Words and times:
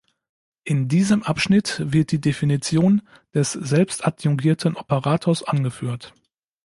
In 0.63 0.87
diesem 0.87 1.21
Abschnitt 1.21 1.75
wird 1.79 2.11
die 2.11 2.19
Definition 2.19 3.03
des 3.35 3.51
selbstadjungierten 3.51 4.75
Operators 4.75 5.43
angeführt. 5.43 6.15